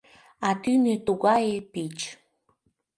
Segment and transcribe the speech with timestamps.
[0.47, 1.97] А тӱнӧ тугае пич.